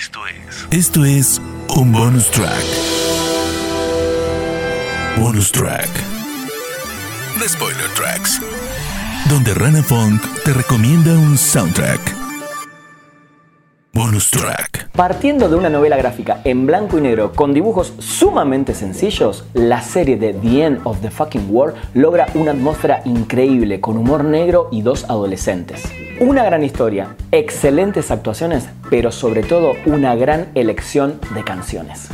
Esto 0.00 0.20
es. 0.26 0.66
Esto 0.70 1.04
es 1.04 1.42
un 1.76 1.92
bonus 1.92 2.30
track. 2.30 2.64
Bonus 5.18 5.52
track. 5.52 5.90
The 7.38 7.46
Spoiler 7.46 7.86
Tracks. 7.94 8.40
Donde 9.28 9.52
Rana 9.52 9.82
Funk 9.82 10.22
te 10.42 10.54
recomienda 10.54 11.12
un 11.12 11.36
soundtrack. 11.36 12.00
Bonus 13.92 14.30
track. 14.30 14.88
Partiendo 14.92 15.50
de 15.50 15.56
una 15.56 15.68
novela 15.68 15.98
gráfica 15.98 16.40
en 16.44 16.64
blanco 16.64 16.96
y 16.96 17.02
negro 17.02 17.32
con 17.32 17.52
dibujos 17.52 17.92
sumamente 17.98 18.72
sencillos, 18.72 19.44
la 19.52 19.82
serie 19.82 20.16
de 20.16 20.32
The 20.32 20.64
End 20.64 20.80
of 20.84 21.02
the 21.02 21.10
Fucking 21.10 21.48
World 21.50 21.76
logra 21.92 22.26
una 22.32 22.52
atmósfera 22.52 23.02
increíble 23.04 23.82
con 23.82 23.98
humor 23.98 24.24
negro 24.24 24.70
y 24.72 24.80
dos 24.80 25.04
adolescentes. 25.10 25.82
Una 26.20 26.44
gran 26.44 26.62
historia, 26.62 27.16
excelentes 27.32 28.10
actuaciones, 28.10 28.68
pero 28.90 29.10
sobre 29.10 29.42
todo 29.42 29.72
una 29.86 30.14
gran 30.16 30.48
elección 30.54 31.18
de 31.34 31.42
canciones. 31.42 32.10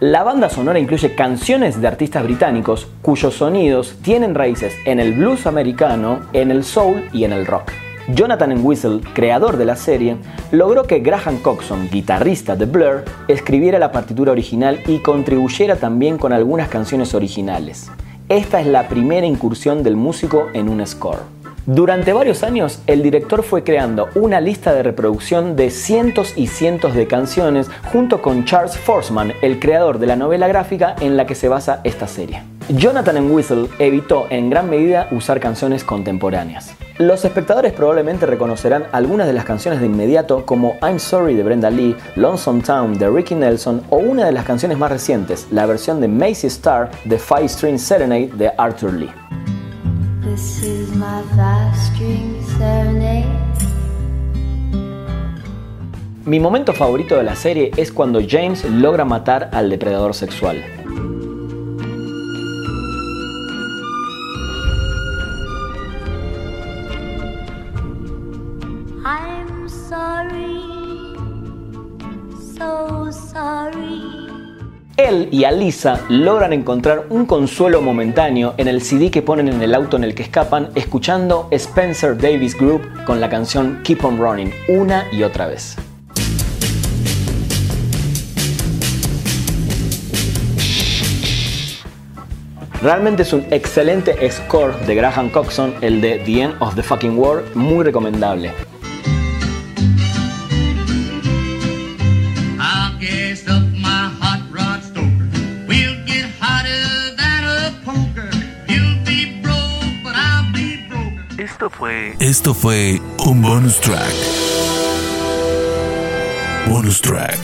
La 0.00 0.24
banda 0.24 0.50
sonora 0.50 0.80
incluye 0.80 1.14
canciones 1.14 1.80
de 1.80 1.86
artistas 1.86 2.24
británicos 2.24 2.88
cuyos 3.00 3.34
sonidos 3.34 3.98
tienen 4.02 4.34
raíces 4.34 4.74
en 4.84 4.98
el 4.98 5.12
blues 5.12 5.46
americano, 5.46 6.22
en 6.32 6.50
el 6.50 6.64
soul 6.64 7.08
y 7.12 7.22
en 7.22 7.32
el 7.32 7.46
rock. 7.46 7.70
Jonathan 8.14 8.64
Whistle, 8.64 9.00
creador 9.12 9.58
de 9.58 9.66
la 9.66 9.76
serie, 9.76 10.16
logró 10.50 10.84
que 10.84 11.00
Graham 11.00 11.40
Coxon, 11.40 11.90
guitarrista 11.90 12.56
de 12.56 12.64
Blur, 12.64 13.04
escribiera 13.28 13.78
la 13.78 13.92
partitura 13.92 14.32
original 14.32 14.80
y 14.86 15.00
contribuyera 15.00 15.76
también 15.76 16.16
con 16.16 16.32
algunas 16.32 16.70
canciones 16.70 17.12
originales. 17.12 17.90
Esta 18.30 18.62
es 18.62 18.66
la 18.66 18.88
primera 18.88 19.26
incursión 19.26 19.82
del 19.82 19.96
músico 19.96 20.46
en 20.54 20.70
un 20.70 20.86
score. 20.86 21.18
Durante 21.66 22.14
varios 22.14 22.42
años, 22.44 22.80
el 22.86 23.02
director 23.02 23.42
fue 23.42 23.62
creando 23.62 24.08
una 24.14 24.40
lista 24.40 24.72
de 24.72 24.82
reproducción 24.82 25.54
de 25.54 25.68
cientos 25.68 26.32
y 26.34 26.46
cientos 26.46 26.94
de 26.94 27.06
canciones 27.06 27.70
junto 27.92 28.22
con 28.22 28.46
Charles 28.46 28.78
Forsman, 28.78 29.34
el 29.42 29.60
creador 29.60 29.98
de 29.98 30.06
la 30.06 30.16
novela 30.16 30.48
gráfica 30.48 30.96
en 31.00 31.18
la 31.18 31.26
que 31.26 31.34
se 31.34 31.48
basa 31.48 31.82
esta 31.84 32.06
serie. 32.06 32.42
Jonathan 32.70 33.30
Whistle 33.30 33.68
evitó 33.78 34.26
en 34.30 34.48
gran 34.48 34.70
medida 34.70 35.08
usar 35.10 35.40
canciones 35.40 35.84
contemporáneas. 35.84 36.74
Los 36.98 37.24
espectadores 37.24 37.72
probablemente 37.72 38.26
reconocerán 38.26 38.86
algunas 38.90 39.28
de 39.28 39.32
las 39.32 39.44
canciones 39.44 39.78
de 39.78 39.86
inmediato 39.86 40.44
como 40.44 40.76
I'm 40.82 40.98
Sorry 40.98 41.36
de 41.36 41.44
Brenda 41.44 41.70
Lee, 41.70 41.96
Lonesome 42.16 42.60
Town 42.60 42.98
de 42.98 43.08
Ricky 43.08 43.36
Nelson 43.36 43.84
o 43.88 43.98
una 43.98 44.26
de 44.26 44.32
las 44.32 44.44
canciones 44.44 44.78
más 44.78 44.90
recientes, 44.90 45.46
la 45.52 45.64
versión 45.66 46.00
de 46.00 46.08
Macy 46.08 46.48
Star 46.48 46.90
de 47.04 47.16
Five 47.16 47.50
String 47.50 47.78
Serenade 47.78 48.32
de 48.34 48.50
Arthur 48.58 48.92
Lee. 48.94 49.12
This 50.24 50.64
is 50.64 50.88
my 50.96 51.22
string 51.72 52.42
serenade. 52.58 53.26
Mi 56.24 56.40
momento 56.40 56.72
favorito 56.72 57.14
de 57.14 57.22
la 57.22 57.36
serie 57.36 57.70
es 57.76 57.92
cuando 57.92 58.20
James 58.28 58.64
logra 58.64 59.04
matar 59.04 59.50
al 59.52 59.70
depredador 59.70 60.14
sexual. 60.14 60.64
Él 74.98 75.28
y 75.30 75.44
Alisa 75.44 76.00
logran 76.08 76.52
encontrar 76.52 77.06
un 77.08 77.24
consuelo 77.24 77.80
momentáneo 77.80 78.54
en 78.56 78.66
el 78.66 78.82
CD 78.82 79.12
que 79.12 79.22
ponen 79.22 79.46
en 79.46 79.62
el 79.62 79.72
auto 79.76 79.96
en 79.96 80.02
el 80.02 80.12
que 80.12 80.24
escapan, 80.24 80.70
escuchando 80.74 81.46
Spencer 81.52 82.18
Davis 82.18 82.58
Group 82.58 82.82
con 83.06 83.20
la 83.20 83.30
canción 83.30 83.78
Keep 83.84 84.04
on 84.04 84.18
Running 84.18 84.52
una 84.68 85.06
y 85.12 85.22
otra 85.22 85.46
vez. 85.46 85.76
Realmente 92.82 93.22
es 93.22 93.32
un 93.32 93.46
excelente 93.52 94.28
score 94.32 94.74
de 94.84 94.96
Graham 94.96 95.30
Coxon, 95.30 95.74
el 95.80 96.00
de 96.00 96.18
The 96.24 96.42
End 96.42 96.54
of 96.58 96.74
the 96.74 96.82
Fucking 96.82 97.16
World, 97.16 97.54
muy 97.54 97.84
recomendable. 97.84 98.50
Esto 112.20 112.54
fue. 112.54 113.00
Un 113.26 113.42
bonus 113.42 113.80
track. 113.80 114.14
Bonus 116.68 117.00
track. 117.00 117.38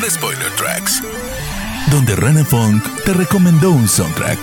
The 0.00 0.08
Spoiler 0.08 0.50
Tracks. 0.56 1.02
Donde 1.90 2.14
Rana 2.14 2.44
Funk 2.44 2.82
te 3.04 3.12
recomendó 3.12 3.70
un 3.72 3.88
soundtrack. 3.88 4.38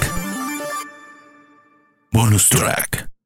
Bonus 2.11 2.49
track. 2.49 3.16